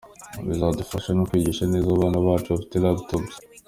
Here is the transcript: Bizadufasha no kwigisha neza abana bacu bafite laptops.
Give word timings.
Bizadufasha 0.47 1.09
no 1.13 1.23
kwigisha 1.29 1.63
neza 1.73 1.87
abana 1.91 2.17
bacu 2.27 2.47
bafite 2.53 2.75
laptops. 2.83 3.35